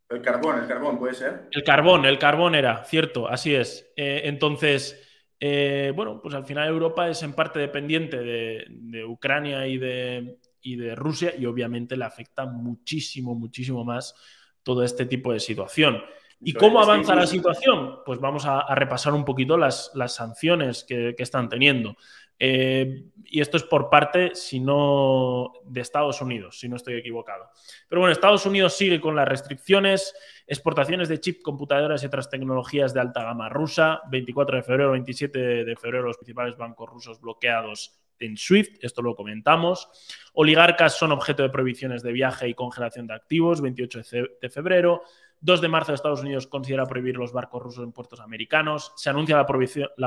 [0.09, 1.47] El carbón, el carbón puede ser.
[1.51, 3.91] El carbón, el carbón era, cierto, así es.
[3.95, 5.03] Eh, entonces,
[5.39, 10.95] eh, bueno, pues al final Europa es en parte dependiente de, Ucrania y de, de
[10.95, 14.15] Rusia y obviamente le afecta muchísimo, muchísimo más
[14.63, 16.01] todo este tipo de situación.
[16.45, 17.99] ¿Y cómo avanza la situación?
[18.05, 21.95] Pues vamos a, repasar un poquito las, las sanciones que, que, están teniendo.
[22.37, 27.49] Eh, y esto es por parte, si no, de Estados Unidos, si no estoy equivocado.
[27.87, 30.13] Pero bueno, Estados Unidos sigue con las restricciones,
[30.45, 34.01] exportaciones de chip, computadoras y otras tecnologías de alta gama rusa.
[34.11, 39.15] 24 de febrero, 27 de febrero, los principales bancos rusos bloqueados en SWIFT, esto lo
[39.15, 39.89] comentamos.
[40.33, 44.01] Oligarcas son objeto de prohibiciones de viaje y congelación de activos, 28
[44.41, 45.03] de febrero.
[45.43, 48.93] 2 de marzo, Estados Unidos considera prohibir los barcos rusos en puertos americanos.
[48.95, 49.45] Se anuncia la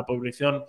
[0.07, 0.65] prohibición,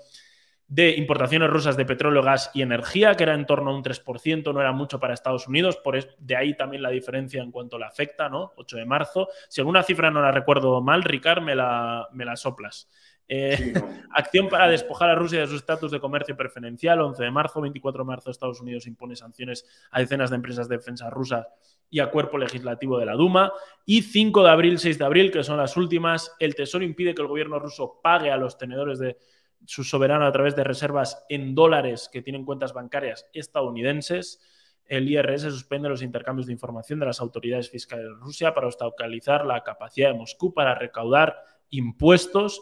[0.68, 4.54] de importaciones rusas de petróleo, gas y energía, que era en torno a un 3%,
[4.54, 7.86] no era mucho para Estados Unidos, por de ahí también la diferencia en cuanto le
[7.86, 8.52] afecta, ¿no?
[8.58, 9.30] 8 de marzo.
[9.48, 12.90] Si alguna cifra no la recuerdo mal, Ricard, me la, me la soplas.
[13.28, 13.74] Eh,
[14.12, 18.04] acción para despojar a Rusia de su estatus de comercio preferencial, 11 de marzo, 24
[18.04, 21.48] de marzo Estados Unidos impone sanciones a decenas de empresas de defensa rusas
[21.90, 23.52] y a cuerpo legislativo de la Duma.
[23.86, 27.22] Y 5 de abril, 6 de abril, que son las últimas, el Tesoro impide que
[27.22, 29.18] el gobierno ruso pague a los tenedores de
[29.66, 34.40] su soberano a través de reservas en dólares que tienen cuentas bancarias estadounidenses.
[34.86, 39.46] El IRS suspende los intercambios de información de las autoridades fiscales de Rusia para obstaculizar
[39.46, 42.62] la capacidad de Moscú para recaudar impuestos.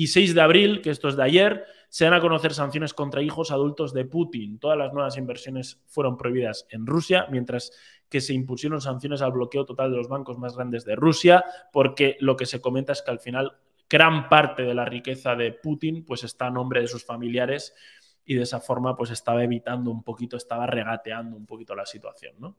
[0.00, 3.20] Y 6 de abril, que esto es de ayer, se dan a conocer sanciones contra
[3.20, 4.58] hijos adultos de Putin.
[4.58, 7.70] Todas las nuevas inversiones fueron prohibidas en Rusia, mientras
[8.08, 12.16] que se impusieron sanciones al bloqueo total de los bancos más grandes de Rusia, porque
[12.20, 13.58] lo que se comenta es que al final
[13.90, 17.74] gran parte de la riqueza de Putin pues está a nombre de sus familiares
[18.24, 22.36] y de esa forma pues estaba evitando un poquito, estaba regateando un poquito la situación,
[22.38, 22.56] ¿no?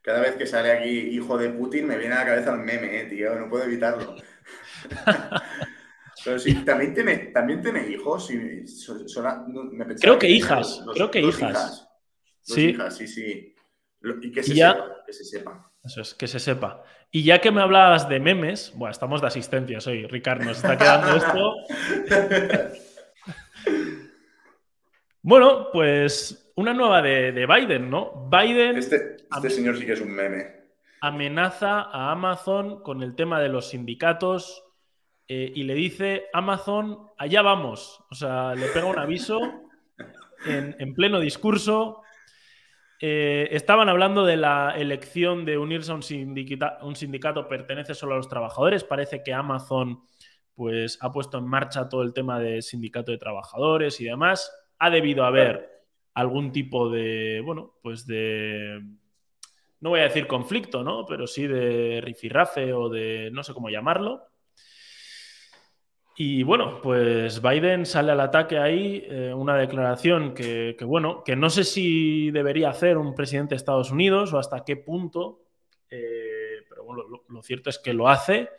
[0.00, 2.98] Cada vez que sale aquí hijo de Putin me viene a la cabeza el meme,
[2.98, 4.16] eh, tío, no puedo evitarlo.
[6.24, 8.30] Pero sí, también tiene, también tiene hijos.
[8.30, 8.64] Y
[10.00, 11.88] creo que, hijas, creo que hijas.
[12.42, 12.70] sí.
[12.70, 13.54] hijas, sí, sí.
[14.22, 15.70] Y que se, sepa, que se sepa.
[15.84, 16.82] Eso es, que se sepa.
[17.10, 20.76] Y ya que me hablabas de memes, bueno, estamos de asistencia hoy, Ricardo, nos está
[20.78, 21.54] quedando esto.
[25.22, 28.28] bueno, pues una nueva de, Biden, ¿no?
[28.30, 28.76] Biden.
[28.76, 30.60] Este, este señor sí que es un meme.
[31.00, 34.62] Amenaza a Amazon con el tema de los sindicatos
[35.30, 38.04] eh, y le dice: Amazon, allá vamos.
[38.10, 39.40] O sea, le pega un aviso
[40.44, 42.02] en, en pleno discurso
[43.02, 46.02] eh, estaban hablando de la elección de unirse a un,
[46.82, 48.84] un, sindicato pertenece solo a los trabajadores.
[48.84, 50.02] Parece que Amazon
[50.54, 54.52] pues, ha puesto en marcha todo el tema de sindicato de trabajadores y demás.
[54.78, 55.66] Ha debido haber
[56.12, 58.80] algún tipo de, bueno, pues de,
[59.80, 61.06] no voy a decir conflicto, ¿no?
[61.06, 64.29] Pero sí de rifirrafe o de, no sé cómo llamarlo.
[66.22, 71.48] Y bueno, pues Biden sale al ataque ahí, eh, una declaración que, bueno, que no
[71.48, 75.46] sé si debería hacer un presidente de Estados Unidos o hasta qué punto,
[75.88, 78.50] eh, pero bueno, lo, cierto es que lo hace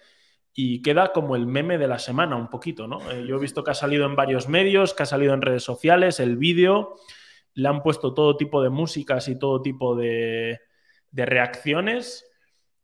[0.55, 3.11] y queda como el meme de la semana un poquito, ¿no?
[3.11, 5.61] Eh, yo he visto que ha salido en varios medios, que ha salido en redes
[5.61, 6.95] sociales, el vídeo,
[7.53, 10.61] le han puesto todo tipo de músicas y todo tipo de,
[11.11, 12.27] de reacciones.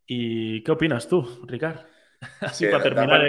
[0.06, 1.97] ¿Y qué opinas tú, Ricardo?
[2.42, 3.22] Así para terminar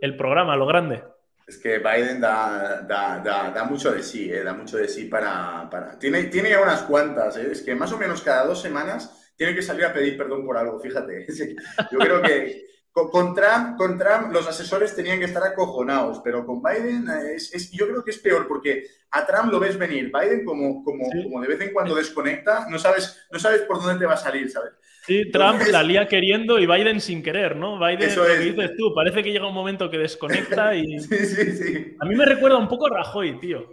[0.00, 1.02] el, programa, lo grande.
[1.46, 5.68] Es que Biden da, mucho de sí, eh, da mucho de sí para...
[5.98, 9.54] Tiene, tiene ya unas cuantas, eh, es que más o menos cada dos semanas tiene
[9.54, 11.26] que salir a pedir perdón por algo, fíjate.
[11.92, 12.66] Yo creo que
[13.04, 18.10] con, Trump, los asesores tenían que estar acojonados, pero con Biden es, yo creo que
[18.10, 20.10] es peor porque a Trump lo ves venir.
[20.10, 23.98] Biden como, como, como de vez en cuando desconecta, no sabes, no sabes por dónde
[23.98, 24.72] te va a salir, ¿sabes?
[25.04, 27.78] Sí, Trump la lía queriendo y Biden sin querer, ¿no?
[27.78, 30.98] Biden, lo que dices tú, parece que llega un momento que desconecta y...
[31.00, 31.96] Sí, sí, sí.
[32.00, 33.68] A mí me recuerda un poco a Rajoy, tío.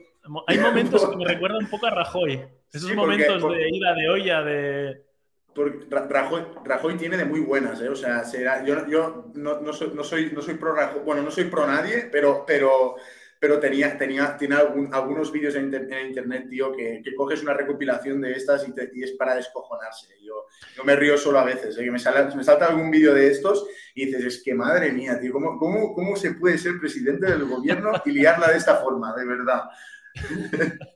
[0.47, 2.43] Hay momentos que me recuerdan un poco a Rajoy.
[2.73, 5.12] Esos momentos de ida de olla, de...
[5.53, 7.89] Porque Rajoy, Rajoy, tiene de muy buenas, ¿eh?
[7.89, 11.21] O sea, será, yo, yo no, no, soy, no, soy, no soy pro Rajoy, bueno,
[11.21, 12.95] no soy pro nadie, pero, pero
[13.43, 18.65] pero tenía, tenía, tiene algunos vídeos en, internet, tío, que, coges una recopilación de estas
[18.65, 20.15] y, es para descojonarse.
[20.21, 21.83] Yo, yo, me río solo a veces, ¿eh?
[21.83, 25.19] que me, sale, me salta algún vídeo de estos y dices, es que madre mía,
[25.19, 29.13] tío, ¿cómo, cómo, cómo se puede ser presidente del gobierno y liarla de esta forma,
[29.13, 29.63] de verdad?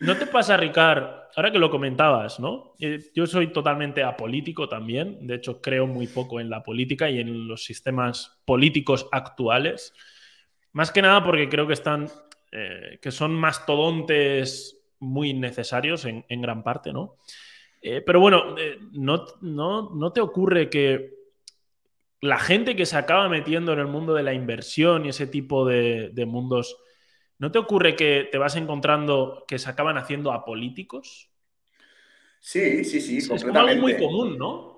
[0.00, 1.04] ¿No te pasa, Ricard,
[1.36, 2.74] ahora que lo comentabas, ¿no?
[2.80, 7.20] Eh, yo soy totalmente apolítico también, de hecho creo muy poco en la política y
[7.20, 9.94] en los sistemas políticos actuales.
[10.72, 12.08] Más que nada porque creo que están.
[12.56, 17.16] Eh, que son mastodontes muy necesarios en, gran parte, ¿no?
[17.82, 21.10] Eh, pero bueno, eh, no, no, te ocurre que
[22.20, 25.66] la gente que se acaba metiendo en el mundo de la inversión y ese tipo
[25.66, 26.76] de, mundos,
[27.44, 31.28] ¿no te ocurre que te vas encontrando que se acaban haciendo apolíticos?
[32.40, 34.72] Sí, sí, sí, es como algo muy común, ¿no?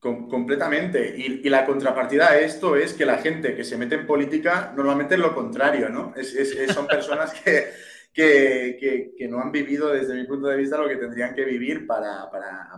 [0.00, 1.14] completamente.
[1.16, 5.14] Y, la contrapartida a esto es que la gente que se mete en política normalmente
[5.14, 6.12] es lo contrario, ¿no?
[6.74, 7.70] son personas que,
[8.18, 12.28] que, no han vivido desde mi punto de vista lo que tendrían que vivir para,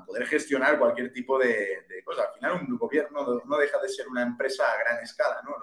[0.07, 2.27] poder gestionar cualquier tipo de, cosas.
[2.29, 5.55] Al final un gobierno no deja de ser una empresa a gran escala, ¿no?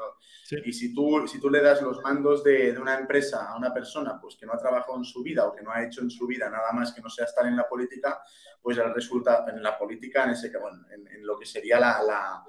[0.63, 4.17] Y si tú, si tú le das los mandos de, una empresa a una persona
[4.19, 6.25] pues, que no ha trabajado en su vida o que no ha hecho en su
[6.25, 8.19] vida nada más que no sea estar en la política,
[8.61, 12.43] pues resulta en la política, en, ese, bueno, en, lo que sería la la,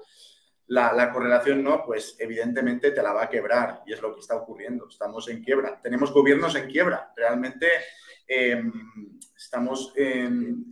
[1.11, 4.87] correlación no, pues evidentemente te la va a quebrar y es lo que está ocurriendo.
[4.87, 5.79] Estamos en quiebra.
[5.81, 7.11] Tenemos gobiernos en quiebra.
[7.15, 7.67] Realmente
[8.27, 8.71] em,
[9.35, 10.65] estamos em,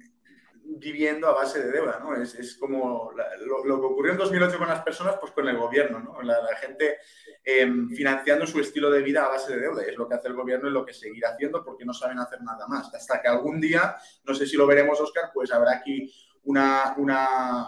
[0.63, 2.13] viviendo a base de deuda, ¿no?
[2.15, 6.21] Es, como lo, que ocurrió en 2008 con las personas, pues con el gobierno, ¿no?
[6.21, 6.97] La, gente
[7.43, 9.83] em, financiando su estilo de vida a base de deuda.
[9.83, 12.41] es lo que hace el gobierno y lo que seguirá haciendo porque no saben hacer
[12.43, 12.93] nada más.
[12.93, 13.95] Hasta que algún día,
[14.25, 17.67] no sé si lo veremos, Oscar, pues habrá aquí una, una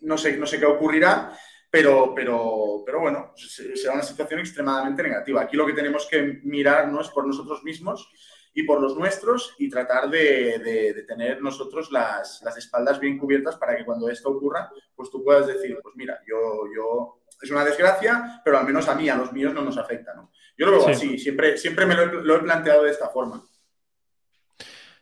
[0.00, 1.32] no sé, no sé qué ocurrirá,
[1.70, 5.42] pero, pero, pero bueno, será una situación extremadamente negativa.
[5.42, 8.10] Aquí lo que tenemos que mirar no es por nosotros mismos
[8.52, 13.84] y por los nuestros y tratar de, tener nosotros las, espaldas bien cubiertas para que
[13.84, 18.58] cuando esto ocurra, pues tú puedas decir, pues mira, yo, yo, es una desgracia, pero
[18.58, 20.32] al menos a mí, a los míos no nos afecta, ¿no?
[20.58, 23.42] Yo lo veo así, siempre, siempre me lo he planteado de esta forma.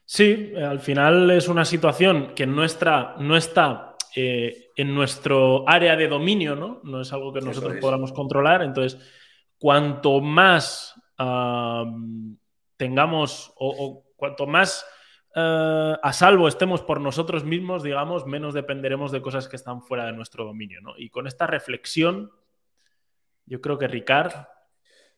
[0.04, 6.08] Sí, al final es una situación que nuestra, no está eh, en nuestro área de
[6.08, 6.80] dominio, ¿no?
[6.84, 8.62] No es algo que nosotros podamos controlar.
[8.62, 9.00] Entonces,
[9.58, 10.94] cuanto más
[12.76, 14.86] tengamos o, cuanto más
[15.34, 20.06] eh, a salvo estemos por nosotros mismos, digamos, menos dependeremos de cosas que están fuera
[20.06, 20.94] de nuestro dominio, ¿no?
[20.96, 22.30] Y con esta reflexión,
[23.46, 24.32] yo creo que Ricard,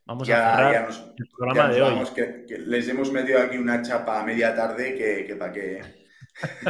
[0.04, 2.04] vamos a cerrar el programa de hoy.
[2.14, 5.52] Que, les hemos metido aquí una chapa a media tarde que para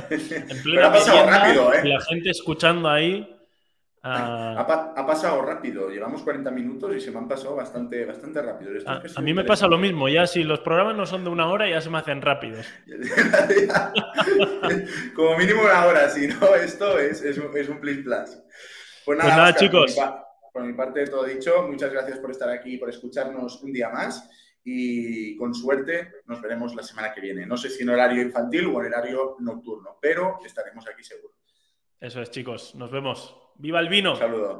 [0.09, 1.81] Pero ha pasado rápido, ¿eh?
[1.85, 3.37] La gente escuchando ahí.
[4.03, 8.71] Ah, ha, pasado rápido, llevamos 40 minutos y se me han pasado bastante, bastante rápido.
[8.87, 11.69] a, mí me pasa lo mismo, ya si los programas no son de una hora
[11.69, 12.67] ya se me hacen rápidos.
[15.15, 18.39] Como mínimo una hora, si no, esto es, es, un, es un plus plus.
[19.05, 19.95] Pues nada, pues nada chicos.
[20.51, 21.69] Por mi, parte, todo dicho.
[21.69, 24.27] Muchas gracias por estar aquí, por escucharnos un día más
[24.65, 27.47] y con suerte nos veremos la semana que viene.
[27.47, 31.35] No sé si en horario infantil o en horario nocturno, pero estaremos aquí seguro.
[31.99, 32.75] Eso es, chicos.
[32.75, 33.37] Nos vemos.
[33.57, 34.13] ¡Viva el vino!
[34.13, 34.59] Un saludo.